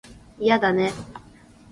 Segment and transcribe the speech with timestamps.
[0.39, 0.91] いやだね